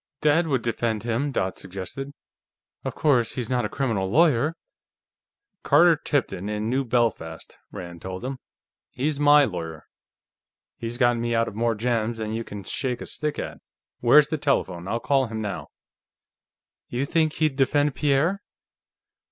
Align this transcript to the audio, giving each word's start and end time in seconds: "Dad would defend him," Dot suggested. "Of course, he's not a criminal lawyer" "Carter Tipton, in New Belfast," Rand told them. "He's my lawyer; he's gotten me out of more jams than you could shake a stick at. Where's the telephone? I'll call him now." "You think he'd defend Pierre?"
"Dad 0.21 0.47
would 0.47 0.63
defend 0.63 1.03
him," 1.03 1.31
Dot 1.31 1.59
suggested. 1.59 2.11
"Of 2.83 2.95
course, 2.95 3.33
he's 3.33 3.51
not 3.51 3.65
a 3.65 3.69
criminal 3.69 4.09
lawyer" 4.09 4.55
"Carter 5.63 5.95
Tipton, 5.95 6.49
in 6.49 6.71
New 6.71 6.83
Belfast," 6.83 7.55
Rand 7.71 8.01
told 8.01 8.23
them. 8.23 8.39
"He's 8.89 9.19
my 9.19 9.45
lawyer; 9.45 9.85
he's 10.79 10.97
gotten 10.97 11.21
me 11.21 11.35
out 11.35 11.47
of 11.47 11.53
more 11.53 11.75
jams 11.75 12.17
than 12.17 12.33
you 12.33 12.43
could 12.43 12.65
shake 12.67 12.99
a 12.99 13.05
stick 13.05 13.37
at. 13.37 13.59
Where's 13.99 14.29
the 14.29 14.39
telephone? 14.39 14.87
I'll 14.87 14.99
call 14.99 15.27
him 15.27 15.39
now." 15.39 15.67
"You 16.87 17.05
think 17.05 17.33
he'd 17.33 17.55
defend 17.55 17.93
Pierre?" 17.93 18.41